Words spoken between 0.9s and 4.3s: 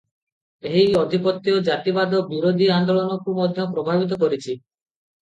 ଆଧିପତ୍ୟ ଜାତିବାଦ-ବିରୋଧୀ ଆନ୍ଦୋଳନକୁ ମଧ୍ୟ ପ୍ରଭାବିତ